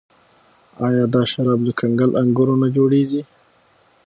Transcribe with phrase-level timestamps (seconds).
[0.87, 3.21] آیا دا شراب له کنګل انګورو نه جوړیږي؟